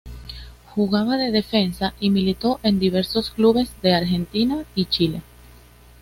Jugaba 0.73 1.15
de 1.17 1.29
defensa 1.29 1.93
y 1.99 2.09
militó 2.09 2.59
en 2.63 2.79
diversos 2.79 3.29
clubes 3.29 3.69
de 3.83 3.93
Argentina 3.93 4.65
y 4.73 4.85
Chile. 4.85 5.21